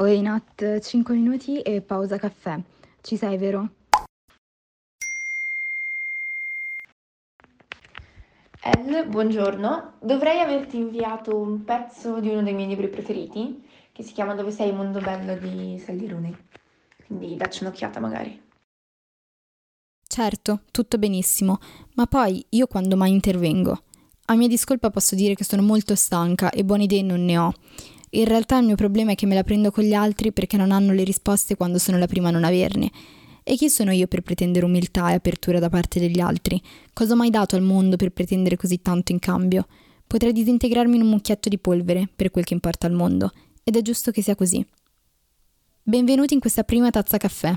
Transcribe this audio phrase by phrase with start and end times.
[0.00, 2.56] Oi Nat, 5 minuti e pausa caffè.
[3.00, 3.68] Ci sei, vero?
[8.62, 9.94] El, buongiorno.
[9.98, 14.52] Dovrei averti inviato un pezzo di uno dei miei libri preferiti, che si chiama Dove
[14.52, 16.32] sei, mondo bello di Saldiruni.
[17.04, 18.40] Quindi dacci un'occhiata magari.
[20.06, 21.58] Certo, tutto benissimo,
[21.94, 23.82] ma poi io quando mai intervengo?
[24.26, 27.52] A mia discolpa posso dire che sono molto stanca e buone idee non ne ho.
[28.10, 30.70] In realtà il mio problema è che me la prendo con gli altri perché non
[30.70, 32.90] hanno le risposte quando sono la prima a non averne.
[33.42, 36.60] E chi sono io per pretendere umiltà e apertura da parte degli altri?
[36.92, 39.66] Cosa ho mai dato al mondo per pretendere così tanto in cambio?
[40.06, 43.32] Potrei disintegrarmi in un mucchietto di polvere, per quel che importa al mondo,
[43.62, 44.64] ed è giusto che sia così.
[45.82, 47.54] Benvenuti in questa prima tazza caffè.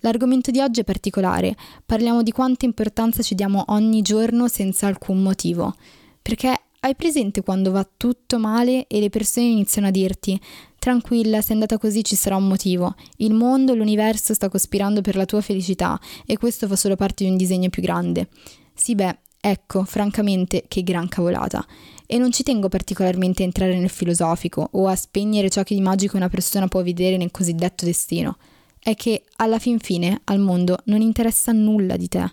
[0.00, 5.22] L'argomento di oggi è particolare, parliamo di quanta importanza ci diamo ogni giorno senza alcun
[5.22, 5.74] motivo,
[6.20, 10.40] perché hai presente quando va tutto male e le persone iniziano a dirti
[10.78, 12.94] Tranquilla, se è andata così ci sarà un motivo.
[13.16, 17.30] Il mondo, l'universo sta cospirando per la tua felicità e questo fa solo parte di
[17.30, 18.28] un disegno più grande.
[18.74, 21.66] Sì, beh, ecco, francamente, che gran cavolata.
[22.06, 25.80] E non ci tengo particolarmente a entrare nel filosofico o a spegnere ciò che di
[25.80, 28.38] magico una persona può vedere nel cosiddetto destino.
[28.78, 32.32] È che, alla fin fine, al mondo non interessa nulla di te.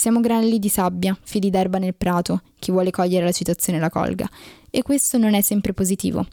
[0.00, 4.26] Siamo granelli di sabbia, fili d'erba nel prato, chi vuole cogliere la citazione la colga.
[4.70, 6.26] E questo non è sempre positivo.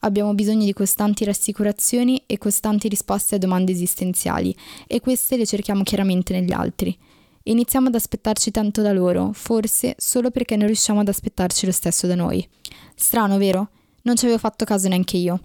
[0.00, 4.52] Abbiamo bisogno di costanti rassicurazioni e costanti risposte a domande esistenziali,
[4.88, 6.98] e queste le cerchiamo chiaramente negli altri.
[7.44, 12.08] Iniziamo ad aspettarci tanto da loro, forse solo perché non riusciamo ad aspettarci lo stesso
[12.08, 12.44] da noi.
[12.96, 13.68] Strano, vero?
[14.02, 15.40] Non ci avevo fatto caso neanche io.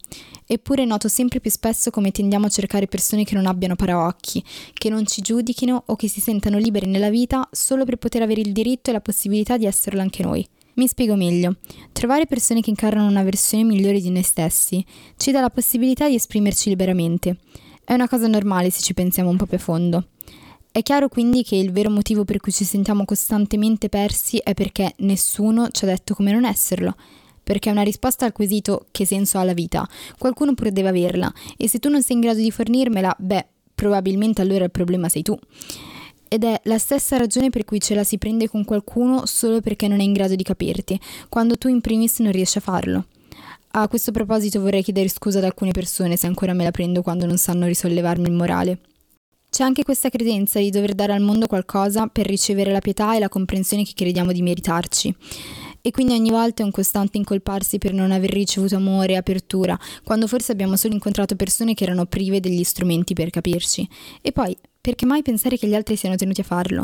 [0.46, 4.90] Eppure noto sempre più spesso come tendiamo a cercare persone che non abbiano paraocchi, che
[4.90, 8.54] non ci giudichino o che si sentano liberi nella vita solo per poter avere il
[8.54, 10.48] diritto e la possibilità di esserlo anche noi.
[10.76, 11.58] Mi spiego meglio.
[11.92, 14.84] Trovare persone che incarnano una versione migliore di noi stessi
[15.18, 17.38] ci dà la possibilità di esprimerci liberamente.
[17.84, 20.08] È una cosa normale se ci pensiamo un po' più a fondo.
[20.72, 24.94] È chiaro quindi che il vero motivo per cui ci sentiamo costantemente persi è perché
[24.98, 26.96] nessuno ci ha detto come non esserlo
[27.48, 29.88] perché una risposta al quesito che senso ha la vita.
[30.18, 34.42] Qualcuno pure deve averla e se tu non sei in grado di fornirmela, beh, probabilmente
[34.42, 35.40] allora il problema sei tu.
[36.28, 39.88] Ed è la stessa ragione per cui ce la si prende con qualcuno solo perché
[39.88, 41.00] non è in grado di capirti,
[41.30, 43.06] quando tu in primis non riesci a farlo.
[43.72, 47.26] A questo proposito vorrei chiedere scusa ad alcune persone se ancora me la prendo quando
[47.26, 48.80] non sanno risollevarmi il morale.
[49.50, 53.20] C'è anche questa credenza di dover dare al mondo qualcosa per ricevere la pietà e
[53.20, 55.16] la comprensione che crediamo di meritarci
[55.88, 59.80] e quindi ogni volta è un costante incolparsi per non aver ricevuto amore e apertura,
[60.04, 63.88] quando forse abbiamo solo incontrato persone che erano prive degli strumenti per capirci.
[64.22, 66.84] E poi, perché mai pensare che gli altri siano tenuti a farlo?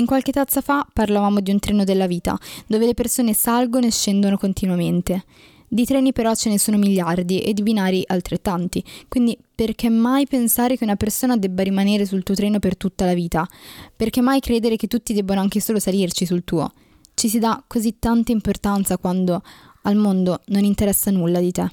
[0.00, 2.36] In qualche tazza fa parlavamo di un treno della vita,
[2.66, 5.22] dove le persone salgono e scendono continuamente.
[5.68, 10.76] Di treni però ce ne sono miliardi e di binari altrettanti, quindi perché mai pensare
[10.76, 13.48] che una persona debba rimanere sul tuo treno per tutta la vita?
[13.94, 16.72] Perché mai credere che tutti debbano anche solo salirci sul tuo?
[17.18, 19.42] Ci si dà così tanta importanza quando
[19.84, 21.64] al mondo non interessa nulla di te.